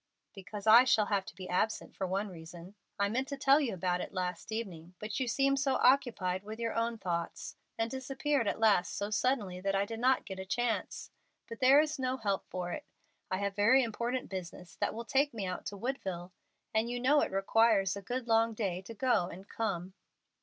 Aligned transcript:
"Because 0.33 0.65
I 0.65 0.83
shall 0.83 1.05
have 1.05 1.25
to 1.25 1.35
be 1.35 1.47
absent, 1.47 1.95
for 1.95 2.07
one 2.07 2.27
reason. 2.29 2.73
I 2.97 3.07
meant 3.07 3.27
to 3.27 3.37
tell 3.37 3.61
you 3.61 3.71
about 3.75 4.01
it 4.01 4.11
last 4.15 4.51
evening, 4.51 4.95
but 4.97 5.19
you 5.19 5.27
seemed 5.27 5.59
so 5.59 5.75
occupied 5.75 6.43
with 6.43 6.57
your 6.57 6.73
own 6.73 6.97
thoughts, 6.97 7.55
and 7.77 7.91
disappeared 7.91 8.47
at 8.47 8.57
last 8.59 8.95
so 8.95 9.11
suddenly, 9.11 9.61
that 9.61 9.75
I 9.75 9.85
did 9.85 9.99
not 9.99 10.25
get 10.25 10.39
a 10.39 10.43
chance. 10.47 11.11
But 11.47 11.59
there 11.59 11.79
is 11.79 11.99
no 11.99 12.17
help 12.17 12.47
for 12.49 12.71
it. 12.71 12.87
I 13.29 13.37
have 13.37 13.55
very 13.55 13.83
important 13.83 14.27
business 14.27 14.75
that 14.77 14.95
will 14.95 15.05
take 15.05 15.35
me 15.35 15.45
out 15.45 15.67
to 15.67 15.77
Woodville, 15.77 16.33
and 16.73 16.89
you 16.89 16.99
know 16.99 17.21
it 17.21 17.31
requires 17.31 17.95
a 17.95 18.01
good 18.01 18.27
long 18.27 18.55
day 18.55 18.81
to 18.81 18.95
go 18.95 19.27
and 19.27 19.47
come." 19.47 19.93